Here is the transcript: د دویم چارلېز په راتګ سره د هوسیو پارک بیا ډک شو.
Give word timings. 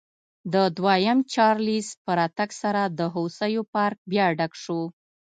د 0.53 0.55
دویم 0.77 1.19
چارلېز 1.33 1.87
په 2.03 2.11
راتګ 2.19 2.49
سره 2.61 2.81
د 2.99 3.01
هوسیو 3.15 3.63
پارک 3.73 3.99
بیا 4.11 4.25
ډک 4.37 4.53
شو. 4.63 4.81